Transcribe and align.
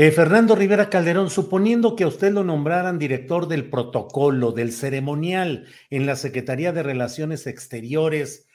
Eh, 0.00 0.12
Fernando 0.12 0.54
Rivera 0.54 0.90
Calderón, 0.90 1.28
suponiendo 1.28 1.96
que 1.96 2.04
a 2.04 2.06
usted 2.06 2.30
lo 2.30 2.44
nombraran 2.44 3.00
director 3.00 3.48
del 3.48 3.68
protocolo, 3.68 4.52
del 4.52 4.70
ceremonial 4.70 5.66
en 5.90 6.06
la 6.06 6.14
Secretaría 6.14 6.70
de 6.70 6.84
Relaciones 6.84 7.48
Exteriores, 7.48 8.46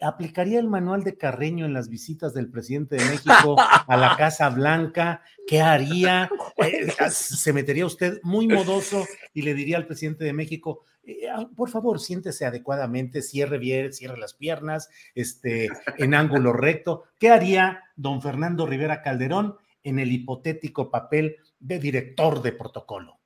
¿aplicaría 0.00 0.58
el 0.58 0.68
manual 0.68 1.04
de 1.04 1.18
Carreño 1.18 1.66
en 1.66 1.74
las 1.74 1.90
visitas 1.90 2.32
del 2.32 2.50
presidente 2.50 2.96
de 2.96 3.04
México 3.04 3.56
a 3.58 3.96
la 3.98 4.16
Casa 4.16 4.48
Blanca? 4.48 5.20
¿Qué 5.46 5.60
haría? 5.60 6.30
Eh, 6.64 6.86
¿Se 7.10 7.52
metería 7.52 7.84
usted 7.84 8.18
muy 8.22 8.48
modoso 8.48 9.04
y 9.34 9.42
le 9.42 9.52
diría 9.52 9.76
al 9.76 9.86
presidente 9.86 10.24
de 10.24 10.32
México, 10.32 10.80
eh, 11.04 11.28
ah, 11.30 11.46
por 11.54 11.68
favor, 11.68 12.00
siéntese 12.00 12.46
adecuadamente, 12.46 13.20
cierre 13.20 13.58
bien, 13.58 13.92
cierre 13.92 14.16
las 14.16 14.32
piernas, 14.32 14.88
este, 15.14 15.68
en 15.98 16.14
ángulo 16.14 16.54
recto? 16.54 17.04
¿Qué 17.18 17.28
haría 17.28 17.82
don 17.96 18.22
Fernando 18.22 18.64
Rivera 18.64 19.02
Calderón? 19.02 19.56
En 19.86 20.00
el 20.00 20.12
hipotético 20.12 20.90
papel 20.90 21.36
de 21.60 21.78
director 21.78 22.42
de 22.42 22.52
protocolo? 22.52 23.20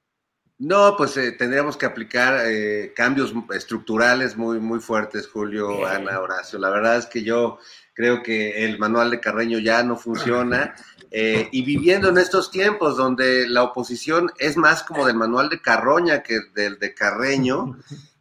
No, 0.60 0.94
pues 0.94 1.16
eh, 1.16 1.32
tendríamos 1.32 1.78
que 1.78 1.86
aplicar 1.86 2.42
eh, 2.44 2.92
cambios 2.94 3.32
estructurales 3.54 4.36
muy, 4.36 4.60
muy 4.60 4.78
fuertes, 4.78 5.26
Julio, 5.26 5.86
Ana, 5.86 6.20
Horacio. 6.20 6.58
La 6.58 6.68
verdad 6.68 6.98
es 6.98 7.06
que 7.06 7.22
yo 7.22 7.58
creo 7.94 8.22
que 8.22 8.66
el 8.66 8.78
manual 8.78 9.10
de 9.10 9.20
Carreño 9.20 9.58
ya 9.58 9.82
no 9.82 9.96
funciona. 9.96 10.74
Eh, 11.12 11.48
y 11.50 11.62
viviendo 11.62 12.08
en 12.08 12.18
estos 12.18 12.52
tiempos 12.52 12.96
donde 12.96 13.48
la 13.48 13.64
oposición 13.64 14.30
es 14.38 14.56
más 14.56 14.84
como 14.84 15.04
del 15.04 15.16
manual 15.16 15.48
de 15.48 15.60
Carroña 15.60 16.22
que 16.22 16.38
del 16.54 16.78
de 16.78 16.94
Carreño, 16.94 17.76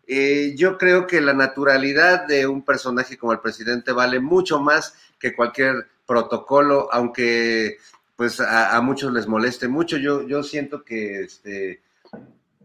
yo 0.55 0.75
creo 0.79 1.05
que 1.05 1.21
la 1.21 1.35
naturalidad 1.35 2.25
de 2.25 2.47
un 2.47 2.65
personaje 2.65 3.15
como 3.15 3.31
el 3.31 3.41
presidente 3.41 3.91
vale 3.91 4.19
mucho 4.19 4.59
más 4.59 4.95
que 5.19 5.35
cualquier 5.35 5.87
protocolo, 6.07 6.89
aunque 6.91 7.77
pues 8.19 8.41
a, 8.41 8.81
muchos 8.81 9.13
les 9.13 9.27
moleste 9.27 9.69
mucho. 9.69 9.95
Yo, 9.95 10.27
yo 10.27 10.43
siento 10.43 10.83
que 10.83 11.21
este, 11.21 11.81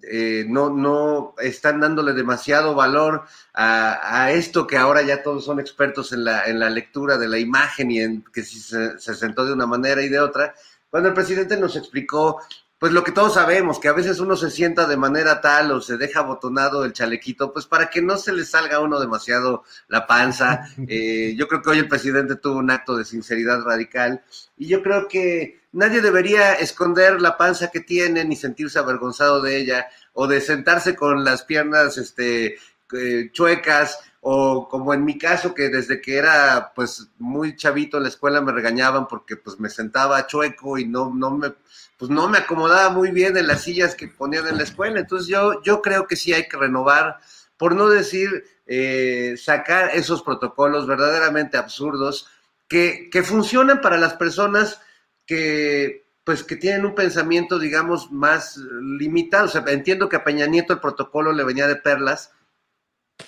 eh, 0.03 0.45
no, 0.49 0.69
no 0.69 1.37
están 1.39 1.79
dándole 1.79 2.13
demasiado 2.13 2.75
valor 2.75 3.23
a, 3.55 4.33
esto 4.33 4.67
que 4.67 4.77
ahora 4.77 5.03
ya 5.03 5.23
todos 5.23 5.45
son 5.45 5.61
expertos 5.61 6.13
en 6.13 6.25
la, 6.25 6.47
en 6.47 6.59
la 6.59 6.71
lectura 6.71 7.19
de 7.19 7.29
la 7.29 7.39
imagen 7.39 7.93
y 7.93 8.01
en 8.01 8.25
que 8.35 8.43
si 8.43 8.59
se, 8.59 8.99
se 8.99 9.15
sentó 9.15 9.47
de 9.47 9.53
una 9.53 9.69
manera 9.69 10.03
y 10.03 10.09
de 10.09 10.19
otra. 10.19 10.57
Cuando 10.91 11.11
el 11.11 11.15
presidente 11.15 11.57
nos 11.57 11.77
explicó 11.77 12.41
pues 12.84 12.93
lo 12.93 13.03
que 13.03 13.12
todos 13.12 13.33
sabemos, 13.33 13.81
que 13.81 13.89
a 13.89 13.95
veces 13.95 14.21
uno 14.21 14.37
se 14.37 14.50
sienta 14.50 14.87
de 14.87 14.99
manera 14.99 15.41
tal 15.41 15.72
o 15.72 15.81
se 15.81 15.97
deja 15.97 16.21
botonado 16.21 16.84
el 16.84 16.93
chalequito, 16.93 17.50
pues 17.50 17.65
para 17.65 17.89
que 17.89 18.03
no 18.03 18.19
se 18.19 18.31
le 18.31 18.45
salga 18.45 18.77
a 18.77 18.81
uno 18.81 19.00
demasiado 19.00 19.65
la 19.89 20.06
panza. 20.06 20.69
Eh, 20.87 21.34
yo 21.34 21.49
creo 21.49 21.62
que 21.62 21.71
hoy 21.71 21.78
el 21.78 21.89
presidente 21.89 22.37
tuvo 22.37 22.59
un 22.59 22.71
acto 22.71 22.94
de 22.94 23.06
sinceridad 23.06 23.62
radical 23.62 24.23
y 24.59 24.67
yo 24.67 24.83
creo 24.83 25.09
que 25.09 25.62
nadie 25.73 26.03
debería 26.03 26.53
esconder 26.53 27.23
la 27.23 27.39
panza 27.39 27.71
que 27.71 27.81
tiene 27.81 28.23
ni 28.27 28.37
sentirse 28.37 28.78
avergonzado 28.78 29.41
de 29.41 29.56
ella 29.56 29.87
o 30.12 30.27
de 30.27 30.43
sentarse 30.43 30.94
con 30.94 31.25
las 31.25 31.44
piernas 31.44 31.97
este, 31.97 32.56
eh, 32.97 33.31
chuecas 33.32 33.99
o 34.21 34.69
como 34.69 34.94
en 34.94 35.05
mi 35.05 35.19
caso 35.19 35.55
que 35.55 35.69
desde 35.69 36.00
que 36.00 36.16
era 36.16 36.72
pues 36.75 37.09
muy 37.19 37.56
chavito 37.56 37.97
en 37.97 38.05
la 38.05 38.09
escuela 38.09 38.41
me 38.41 38.53
regañaban 38.53 39.06
porque 39.06 39.37
pues 39.37 39.60
me 39.60 39.69
sentaba 39.69 40.27
chueco 40.27 40.78
y 40.78 40.87
no, 40.87 41.12
no 41.15 41.31
me 41.31 41.53
pues 41.99 42.10
no 42.10 42.28
me 42.28 42.38
acomodaba 42.38 42.91
muy 42.91 43.10
bien 43.10 43.37
en 43.37 43.47
las 43.47 43.62
sillas 43.62 43.94
que 43.94 44.09
ponían 44.09 44.47
en 44.47 44.56
la 44.56 44.65
escuela. 44.65 45.00
Entonces 45.00 45.28
yo, 45.28 45.62
yo 45.62 45.81
creo 45.82 46.06
que 46.06 46.16
sí 46.16 46.32
hay 46.32 46.49
que 46.49 46.56
renovar, 46.56 47.19
por 47.56 47.75
no 47.75 47.88
decir 47.88 48.44
eh, 48.66 49.37
sacar 49.37 49.91
esos 49.94 50.22
protocolos 50.22 50.87
verdaderamente 50.87 51.56
absurdos 51.56 52.28
que, 52.69 53.09
que 53.11 53.22
funcionan 53.22 53.81
para 53.81 53.99
las 53.99 54.15
personas 54.15 54.81
que 55.26 56.05
pues 56.25 56.43
que 56.43 56.56
tienen 56.56 56.87
un 56.87 56.94
pensamiento, 56.94 57.59
digamos, 57.59 58.11
más 58.11 58.56
limitado. 58.56 59.44
O 59.44 59.49
sea, 59.49 59.62
entiendo 59.69 60.09
que 60.09 60.16
a 60.16 60.25
Peña 60.25 60.47
Nieto 60.47 60.72
el 60.72 60.81
protocolo 60.81 61.32
le 61.32 61.44
venía 61.44 61.66
de 61.66 61.76
perlas, 61.76 62.32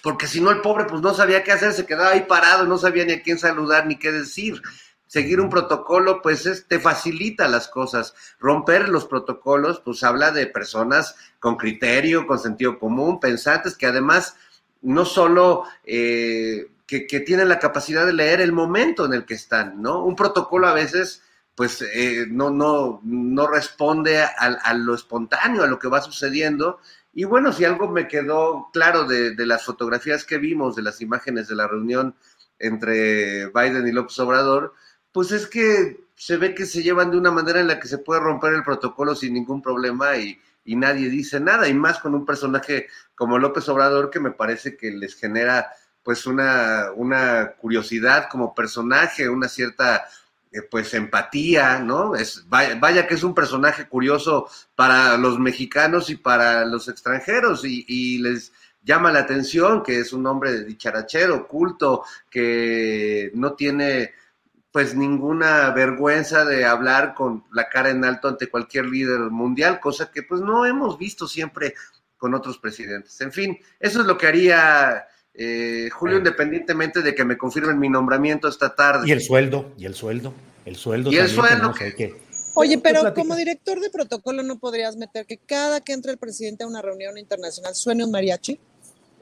porque 0.03 0.27
si 0.27 0.41
no 0.41 0.51
el 0.51 0.61
pobre 0.61 0.85
pues 0.85 1.01
no 1.03 1.15
sabía 1.15 1.45
qué 1.45 1.53
hacer, 1.53 1.73
se 1.73 1.87
quedaba 1.87 2.11
ahí 2.11 2.27
parado, 2.29 2.67
no 2.67 2.79
sabía 2.79 3.05
ni 3.05 3.13
a 3.13 3.23
quién 3.23 3.39
saludar 3.39 3.87
ni 3.87 3.97
qué 3.97 4.13
decir 4.13 4.63
seguir 5.07 5.41
un 5.41 5.49
protocolo, 5.49 6.21
pues 6.21 6.67
te 6.69 6.81
facilita 6.81 7.49
las 7.49 7.69
cosas. 7.69 8.15
Romper 8.39 8.89
los 8.89 9.07
protocolos, 9.07 9.81
pues 9.81 10.03
habla 10.03 10.31
de 10.31 10.47
personas 10.47 11.17
con 11.39 11.57
criterio, 11.57 12.27
con 12.27 12.39
sentido 12.39 12.79
común, 12.79 13.21
pensantes, 13.21 13.77
que 13.77 13.87
además 13.87 14.37
no 14.83 15.05
solo 15.05 15.65
eh, 15.85 16.71
que, 16.87 17.21
tienen 17.21 17.49
la 17.49 17.59
capacidad 17.59 18.07
de 18.07 18.13
leer 18.13 18.41
el 18.41 18.53
momento 18.53 19.07
en 19.07 19.15
el 19.15 19.25
que 19.25 19.35
están, 19.35 19.81
¿no? 19.81 20.05
Un 20.05 20.17
protocolo 20.17 20.67
a 20.69 20.75
veces, 20.75 21.23
pues 21.55 21.83
eh, 21.83 22.27
no, 22.29 22.51
no, 22.51 23.01
no 23.05 23.47
responde 23.47 24.23
a, 24.23 24.27
a, 24.37 24.75
lo 24.75 24.95
espontáneo, 24.95 25.63
a 25.63 25.67
lo 25.67 25.79
que 25.79 25.89
va 25.89 26.03
sucediendo. 26.03 26.79
Y 27.19 27.25
bueno, 27.25 27.51
si 27.51 27.65
algo 27.65 27.89
me 27.89 28.09
quedó 28.09 28.69
claro 28.75 29.05
de, 29.05 29.35
las 29.47 29.65
fotografías 29.65 30.27
que 30.27 30.37
vimos, 30.37 30.77
de 30.77 30.83
las 30.83 31.01
imágenes 31.01 31.49
de 31.49 31.55
la 31.55 31.67
reunión 31.67 32.15
entre 32.59 33.47
Biden 33.47 33.89
y 33.89 33.93
López 33.93 34.19
Obrador, 34.19 34.75
pues 35.13 35.33
es 35.33 35.47
que 35.47 36.05
se 36.15 36.37
ve 36.37 36.55
que 36.55 36.67
se 36.67 36.83
llevan 36.83 37.11
de 37.11 37.17
una 37.17 37.31
manera 37.31 37.59
en 37.59 37.69
la 37.69 37.81
que 37.81 37.89
se 37.89 37.97
puede 37.97 38.21
romper 38.21 38.53
el 38.53 38.63
protocolo 38.63 39.15
sin 39.15 39.33
ningún 39.33 39.63
problema 39.63 40.19
y, 40.19 40.39
nadie 40.67 41.09
dice 41.09 41.41
nada, 41.41 41.67
y 41.69 41.73
más 41.73 42.01
con 42.01 42.15
un 42.15 42.27
personaje 42.27 42.89
como 43.15 43.39
López 43.39 43.67
Obrador 43.71 44.11
que 44.11 44.21
me 44.21 44.33
parece 44.33 44.77
que 44.77 44.91
les 44.91 45.15
genera 45.15 45.71
pues 46.03 46.27
una, 46.27 46.91
una 46.97 47.53
curiosidad 47.53 48.29
como 48.31 48.55
personaje, 48.55 49.27
una 49.27 49.49
cierta 49.49 50.07
pues 50.63 50.95
empatía, 50.95 51.79
¿no? 51.79 52.15
Es, 52.15 52.45
vaya, 52.49 53.07
que 53.07 53.15
es 53.15 53.23
un 53.23 53.35
personaje 53.35 53.89
curioso 53.89 54.49
para 54.75 55.17
los 55.17 55.39
mexicanos 55.39 56.11
y 56.11 56.17
para 56.17 56.65
los 56.65 56.89
extranjeros 56.89 57.65
y, 57.65 57.85
y 57.89 58.19
les 58.19 58.53
llama 58.83 59.13
la 59.13 59.21
atención 59.21 59.83
que 59.83 59.99
es 59.99 60.13
un 60.13 60.27
hombre 60.27 60.65
dicharachero, 60.65 61.49
culto, 61.49 62.05
que 62.31 63.31
no 63.35 63.55
tiene 63.55 64.15
pues 64.71 64.95
ninguna 64.95 65.71
vergüenza 65.71 66.45
de 66.45 66.67
hablar 66.67 67.15
con 67.15 67.45
la 67.51 67.69
cara 67.69 67.91
en 67.91 68.05
alto 68.05 68.29
ante 68.29 68.49
cualquier 68.49 68.85
líder 68.87 69.21
mundial, 69.31 69.81
cosa 69.81 70.11
que 70.11 70.23
pues 70.23 70.43
no 70.43 70.67
hemos 70.67 70.99
visto 70.99 71.27
siempre 71.27 71.75
con 72.17 72.35
otros 72.35 72.59
presidentes. 72.59 73.21
En 73.21 73.33
fin, 73.33 73.59
eso 73.81 74.01
es 74.01 74.07
lo 74.07 74.19
que 74.19 74.27
haría 74.27 75.07
eh, 75.39 75.91
Julio, 75.91 76.19
independientemente 76.19 77.03
de 77.03 77.15
que 77.15 77.25
me 77.25 77.37
confirmen 77.37 77.79
mi 77.79 77.89
nombramiento 77.89 78.49
esta 78.49 78.75
tarde. 78.75 79.07
Y 79.07 79.13
el 79.13 79.21
sueldo, 79.21 79.73
y 79.77 79.85
el 79.85 79.95
sueldo, 79.95 80.33
el 80.65 80.77
sueldo. 80.77 81.13
Y 81.13 81.17
el 81.19 81.29
sueldo. 81.29 81.75
Oye, 82.55 82.79
pero 82.79 83.13
como 83.13 83.37
director 83.37 83.79
de 83.81 83.91
protocolo 83.91 84.43
no 84.43 84.59
podrías 84.59 84.97
meter 84.97 85.27
que 85.27 85.37
cada 85.37 85.83
que 85.83 85.93
entre 85.93 86.13
el 86.13 86.19
presidente 86.19 86.65
a 86.65 86.67
una 86.67 86.81
reunión 86.81 87.19
internacional 87.19 87.75
suene 87.75 88.05
un 88.05 88.11
mariachi. 88.11 88.59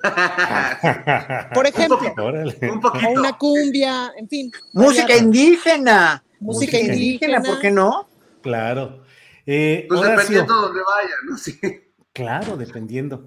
Por 1.54 1.66
ejemplo, 1.66 1.98
o 1.98 3.18
una 3.18 3.36
cumbia, 3.36 4.12
en 4.16 4.28
fin. 4.28 4.52
Música 4.72 5.16
indígena. 5.16 6.22
Música 6.38 6.78
indígena, 6.78 7.42
¿por 7.42 7.58
qué 7.58 7.70
no? 7.70 8.06
Claro. 8.42 9.02
Eh, 9.46 9.86
pues 9.88 10.00
dependiendo 10.02 10.54
de 10.54 10.60
donde 10.60 10.80
vaya, 10.80 11.14
¿no? 11.28 11.38
Sí. 11.38 11.58
Claro, 12.12 12.56
dependiendo. 12.56 13.26